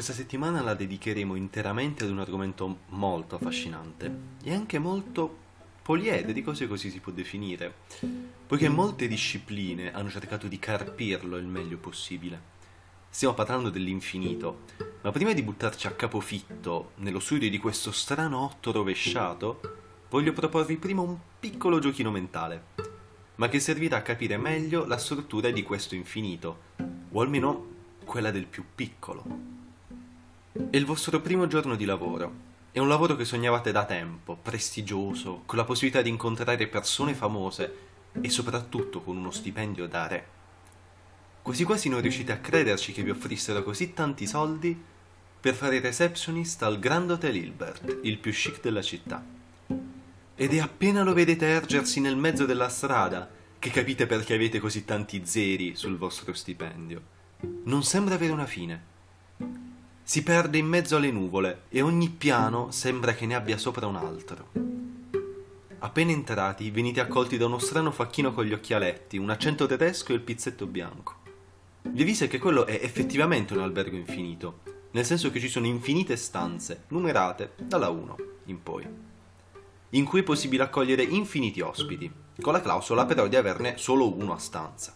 [0.00, 4.10] Questa settimana la dedicheremo interamente ad un argomento molto affascinante
[4.42, 5.36] e anche molto
[5.82, 7.70] poliedrico, se così si può definire,
[8.46, 12.40] poiché molte discipline hanno cercato di carpirlo il meglio possibile.
[13.10, 14.60] Stiamo parlando dell'infinito,
[15.02, 19.60] ma prima di buttarci a capofitto nello studio di questo strano otto rovesciato,
[20.08, 22.68] voglio proporvi prima un piccolo giochino mentale,
[23.34, 26.60] ma che servirà a capire meglio la struttura di questo infinito,
[27.10, 27.66] o almeno
[28.06, 29.59] quella del più piccolo.
[30.52, 32.32] È il vostro primo giorno di lavoro.
[32.72, 37.76] È un lavoro che sognavate da tempo, prestigioso, con la possibilità di incontrare persone famose
[38.20, 40.26] e soprattutto con uno stipendio da re.
[41.42, 44.76] Quasi quasi non riuscite a crederci che vi offrissero così tanti soldi
[45.40, 49.24] per fare receptionist al Grand Hotel Hilbert, il più chic della città.
[50.34, 54.84] Ed è appena lo vedete ergersi nel mezzo della strada che capite perché avete così
[54.84, 57.02] tanti zeri sul vostro stipendio.
[57.66, 58.89] Non sembra avere una fine.
[60.10, 63.94] Si perde in mezzo alle nuvole e ogni piano sembra che ne abbia sopra un
[63.94, 64.48] altro.
[65.78, 70.16] Appena entrati, venite accolti da uno strano facchino con gli occhialetti, un accento tedesco e
[70.16, 71.14] il pizzetto bianco.
[71.82, 76.16] Vi avvisa che quello è effettivamente un albergo infinito, nel senso che ci sono infinite
[76.16, 78.84] stanze, numerate dalla 1 in poi,
[79.90, 84.32] in cui è possibile accogliere infiniti ospiti, con la clausola però di averne solo uno
[84.32, 84.92] a stanza.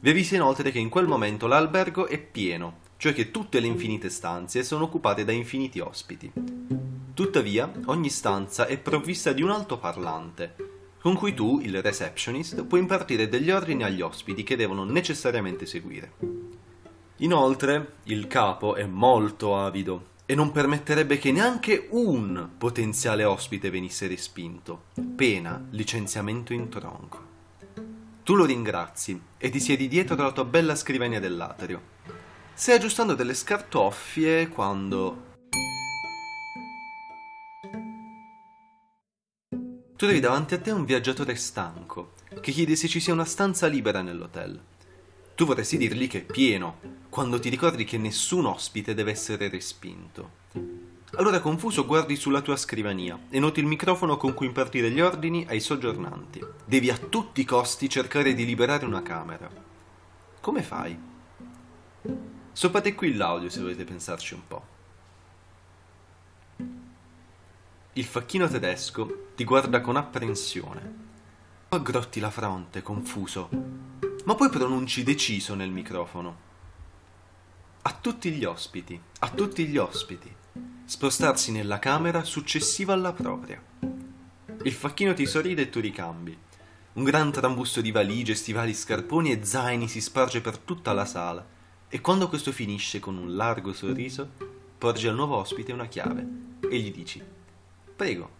[0.00, 4.08] Vi avvisa inoltre che in quel momento l'albergo è pieno, cioè che tutte le infinite
[4.10, 6.30] stanze sono occupate da infiniti ospiti.
[7.12, 10.54] Tuttavia, ogni stanza è provvista di un altoparlante,
[11.00, 16.12] con cui tu, il receptionist, puoi impartire degli ordini agli ospiti che devono necessariamente seguire.
[17.16, 24.06] Inoltre, il capo è molto avido e non permetterebbe che neanche un potenziale ospite venisse
[24.06, 24.84] respinto,
[25.16, 27.30] pena licenziamento in tronco.
[28.22, 31.91] Tu lo ringrazi e ti siedi dietro la tua bella scrivania dell'atrio.
[32.54, 35.30] Stai aggiustando delle scartoffie quando
[39.96, 44.02] trovi davanti a te un viaggiatore stanco che chiede se ci sia una stanza libera
[44.02, 44.60] nell'hotel.
[45.34, 50.40] Tu vorresti dirgli che è pieno, quando ti ricordi che nessun ospite deve essere respinto.
[51.14, 55.46] Allora confuso guardi sulla tua scrivania e noti il microfono con cui impartire gli ordini
[55.48, 56.44] ai soggiornanti.
[56.66, 59.50] Devi a tutti i costi cercare di liberare una camera.
[60.40, 61.10] Come fai?
[62.54, 64.66] Stoppate qui l'audio se volete pensarci un po'.
[67.94, 71.10] Il facchino tedesco ti guarda con apprensione.
[71.70, 73.48] Aggrotti la fronte, confuso,
[74.26, 76.50] ma poi pronunci deciso nel microfono.
[77.82, 80.34] A tutti gli ospiti, a tutti gli ospiti.
[80.84, 83.62] Spostarsi nella camera successiva alla propria.
[84.62, 86.38] Il facchino ti sorride e tu ricambi.
[86.92, 91.60] Un gran trambusto di valigie, stivali, scarponi e zaini si sparge per tutta la sala
[91.94, 94.26] e quando questo finisce con un largo sorriso,
[94.78, 96.26] porgi al nuovo ospite una chiave
[96.70, 97.22] e gli dici
[97.94, 98.30] Prego,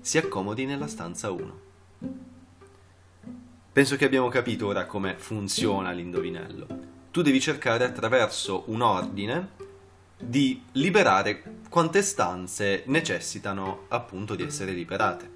[0.00, 1.60] si accomodi nella stanza 1.
[3.70, 6.66] Penso che abbiamo capito ora come funziona l'indovinello.
[7.10, 9.50] Tu devi cercare attraverso un ordine
[10.16, 15.30] di liberare quante stanze necessitano appunto di essere liberate.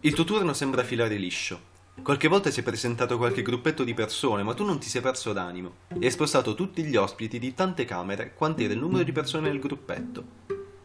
[0.00, 1.74] Il tuo turno sembra filare liscio.
[2.02, 5.32] Qualche volta si è presentato qualche gruppetto di persone, ma tu non ti sei perso
[5.32, 9.48] d'animo e hai spostato tutti gli ospiti di tante camere quant'era il numero di persone
[9.48, 10.24] nel gruppetto.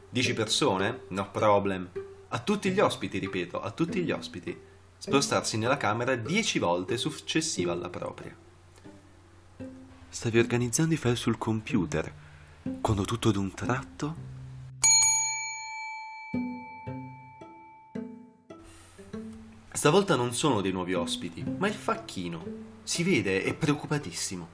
[0.10, 1.02] Dici persone?
[1.10, 1.90] No problem.
[2.30, 4.58] A tutti gli ospiti, ripeto, a tutti gli ospiti.
[4.98, 8.36] Spostarsi nella camera dieci volte successiva alla propria.
[10.10, 12.12] Stavi organizzando i file sul computer,
[12.82, 14.40] quando tutto d'un tratto...
[19.82, 22.46] Stavolta non sono dei nuovi ospiti, ma il facchino.
[22.84, 24.48] Si vede, è preoccupatissimo.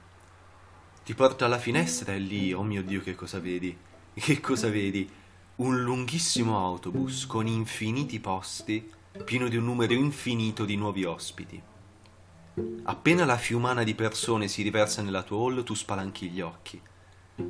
[1.04, 3.76] Ti porta alla finestra e lì, oh mio Dio, che cosa vedi?
[4.14, 5.06] Che cosa vedi?
[5.56, 8.90] un lunghissimo autobus con infiniti posti,
[9.22, 11.62] pieno di un numero infinito di nuovi ospiti.
[12.84, 16.80] Appena la fiumana di persone si riversa nella tua hall, tu spalanchi gli occhi.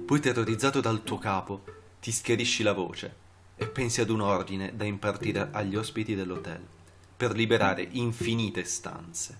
[0.04, 1.62] Poi, terrorizzato dal tuo capo,
[2.00, 3.14] ti schiarisci la voce
[3.54, 6.76] e pensi ad un ordine da impartire agli ospiti dell'hotel
[7.18, 9.38] per liberare infinite stanze.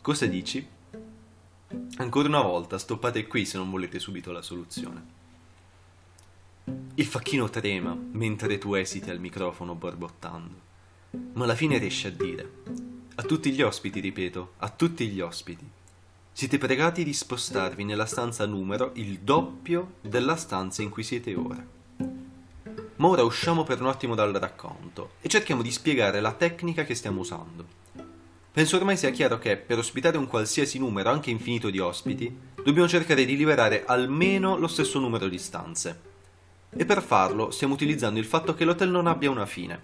[0.00, 0.66] Cosa dici?
[1.98, 5.04] Ancora una volta, stoppate qui se non volete subito la soluzione.
[6.96, 10.54] Il facchino trema mentre tu esiti al microfono borbottando,
[11.34, 12.50] ma alla fine riesci a dire:
[13.14, 15.64] A tutti gli ospiti, ripeto, a tutti gli ospiti.
[16.32, 21.71] Siete pregati di spostarvi nella stanza numero il doppio della stanza in cui siete ora.
[23.02, 26.94] Ma ora usciamo per un attimo dal racconto e cerchiamo di spiegare la tecnica che
[26.94, 27.66] stiamo usando.
[28.52, 32.32] Penso ormai sia chiaro che per ospitare un qualsiasi numero, anche infinito di ospiti,
[32.62, 36.00] dobbiamo cercare di liberare almeno lo stesso numero di stanze.
[36.70, 39.82] E per farlo stiamo utilizzando il fatto che l'hotel non abbia una fine,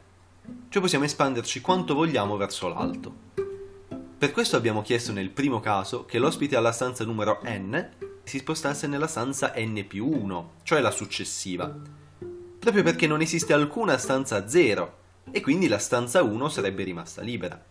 [0.68, 3.12] cioè possiamo espanderci quanto vogliamo verso l'alto.
[4.16, 7.88] Per questo abbiamo chiesto nel primo caso che l'ospite alla stanza numero n
[8.22, 12.06] si spostasse nella stanza n più 1, cioè la successiva,
[12.58, 14.96] proprio perché non esiste alcuna stanza 0
[15.30, 17.62] e quindi la stanza 1 sarebbe rimasta libera.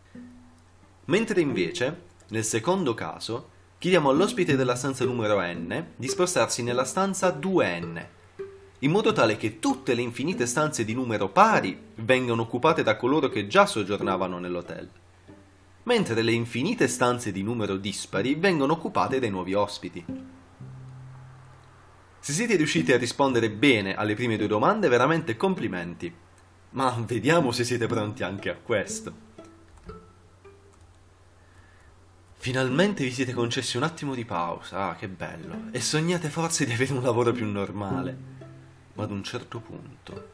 [1.06, 7.30] Mentre invece, nel secondo caso, chiediamo all'ospite della stanza numero n di spostarsi nella stanza
[7.30, 8.06] 2n,
[8.80, 13.30] in modo tale che tutte le infinite stanze di numero pari vengano occupate da coloro
[13.30, 14.90] che già soggiornavano nell'hotel,
[15.84, 20.06] mentre le infinite stanze di numero dispari vengono occupate dai nuovi ospiti.
[22.28, 26.14] Se siete riusciti a rispondere bene alle prime due domande, veramente complimenti.
[26.72, 29.14] Ma vediamo se siete pronti anche a questo.
[32.36, 36.74] Finalmente vi siete concessi un attimo di pausa, ah che bello, e sognate forse di
[36.74, 38.18] avere un lavoro più normale.
[38.96, 40.30] Ma ad un certo punto...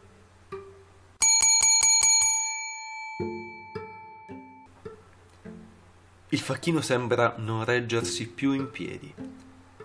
[6.30, 9.13] Il facchino sembra non reggersi più in piedi.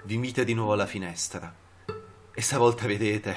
[0.04, 1.66] Vi invita di nuovo alla finestra.
[2.38, 3.36] E stavolta vedete...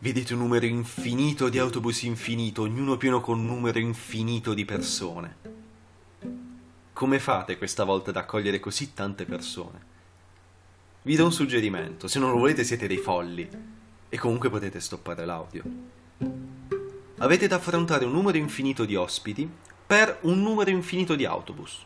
[0.00, 5.36] Vedete un numero infinito di autobus infinito, ognuno pieno con un numero infinito di persone.
[6.92, 9.78] Come fate questa volta ad accogliere così tante persone?
[11.02, 13.48] Vi do un suggerimento, se non lo volete siete dei folli
[14.08, 15.62] e comunque potete stoppare l'audio.
[17.18, 19.48] Avete da affrontare un numero infinito di ospiti
[19.86, 21.78] per un numero infinito di autobus.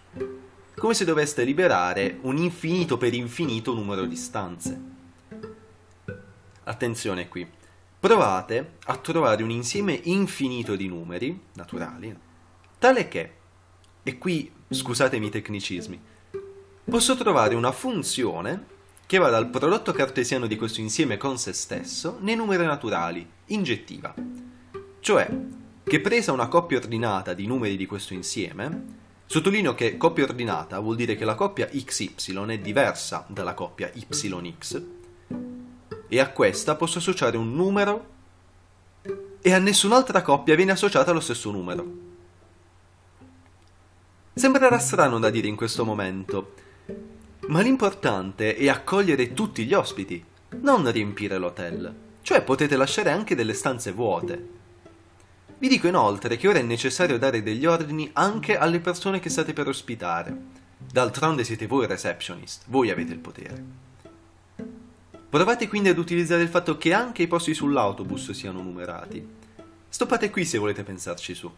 [0.74, 4.89] Come se doveste liberare un infinito per infinito numero di stanze.
[6.64, 7.48] Attenzione qui.
[7.98, 12.16] Provate a trovare un insieme infinito di numeri naturali,
[12.78, 13.32] tale che,
[14.02, 16.00] e qui scusatemi i tecnicismi,
[16.84, 22.18] posso trovare una funzione che va dal prodotto cartesiano di questo insieme con se stesso
[22.20, 24.14] nei numeri naturali, ingettiva.
[25.00, 25.28] Cioè,
[25.82, 30.96] che presa una coppia ordinata di numeri di questo insieme, sottolineo che coppia ordinata vuol
[30.96, 34.99] dire che la coppia XY è diversa dalla coppia YX,
[36.12, 38.18] e a questa posso associare un numero
[39.40, 42.08] e a nessun'altra coppia viene associata lo stesso numero.
[44.34, 46.54] Sembrerà strano da dire in questo momento,
[47.46, 50.22] ma l'importante è accogliere tutti gli ospiti,
[50.60, 51.94] non riempire l'hotel.
[52.22, 54.48] Cioè potete lasciare anche delle stanze vuote.
[55.58, 59.52] Vi dico inoltre che ora è necessario dare degli ordini anche alle persone che state
[59.52, 60.36] per ospitare.
[60.76, 63.89] D'altronde siete voi receptionist, voi avete il potere.
[65.30, 69.24] Provate quindi ad utilizzare il fatto che anche i posti sull'autobus siano numerati.
[69.88, 71.48] Stoppate qui se volete pensarci su.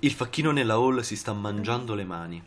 [0.00, 2.42] Il facchino nella hall si sta mangiando le mani.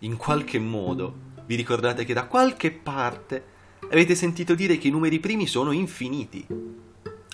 [0.00, 1.14] In qualche modo
[1.46, 3.44] vi ricordate che da qualche parte
[3.90, 6.46] avete sentito dire che i numeri primi sono infiniti.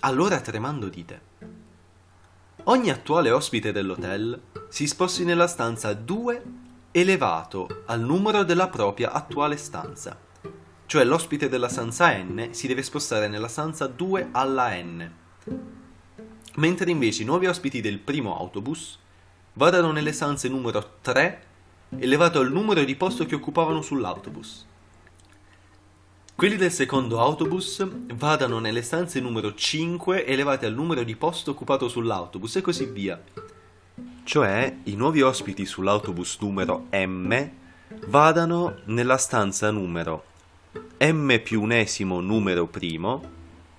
[0.00, 1.20] Allora tremando dite.
[2.64, 4.40] Ogni attuale ospite dell'hotel
[4.70, 6.42] si sposti nella stanza 2
[6.92, 10.30] elevato al numero della propria attuale stanza.
[10.92, 15.10] Cioè l'ospite della stanza n si deve spostare nella stanza 2 alla n.
[16.56, 18.98] Mentre invece i nuovi ospiti del primo autobus
[19.54, 21.42] vadano nelle stanze numero 3
[21.98, 24.66] elevato al numero di posto che occupavano sull'autobus.
[26.34, 27.82] Quelli del secondo autobus
[28.14, 33.18] vadano nelle stanze numero 5 elevate al numero di posto occupato sull'autobus e così via.
[34.24, 37.50] Cioè, i nuovi ospiti sull'autobus numero M
[38.08, 40.24] vadano nella stanza numero
[41.04, 43.20] M più unesimo numero primo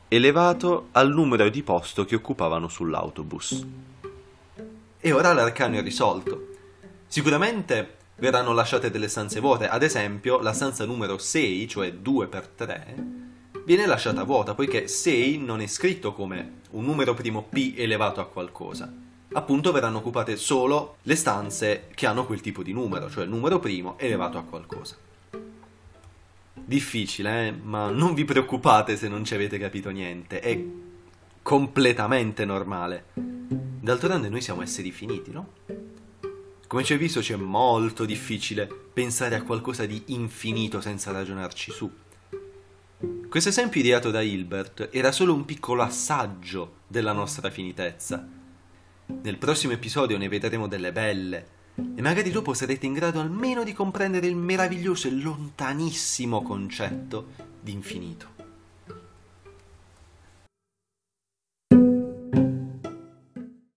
[0.10, 3.66] elevato al numero di posto che occupavano sull'autobus.
[5.00, 6.48] E ora l'arcano è risolto.
[7.08, 9.70] Sicuramente verranno lasciate delle stanze vuote.
[9.70, 15.68] Ad esempio, la stanza numero 6, cioè 2x3, viene lasciata vuota poiché 6 non è
[15.68, 18.92] scritto come un numero primo p elevato a qualcosa.
[19.32, 23.60] Appunto verranno occupate solo le stanze che hanno quel tipo di numero, cioè il numero
[23.60, 25.12] primo elevato a qualcosa.
[26.66, 27.52] Difficile, eh?
[27.52, 30.64] ma non vi preoccupate se non ci avete capito niente, è
[31.42, 33.06] completamente normale.
[33.16, 35.50] D'altronde noi siamo esseri finiti, no?
[36.66, 41.92] Come ci hai visto c'è molto difficile pensare a qualcosa di infinito senza ragionarci su.
[43.30, 48.26] Questo esempio ideato da Hilbert era solo un piccolo assaggio della nostra finitezza.
[49.22, 53.74] Nel prossimo episodio ne vedremo delle belle e magari dopo sarete in grado almeno di
[53.74, 57.28] comprendere il meraviglioso e lontanissimo concetto
[57.62, 58.33] di infinito.